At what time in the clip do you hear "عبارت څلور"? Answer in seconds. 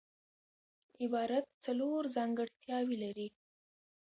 1.03-2.01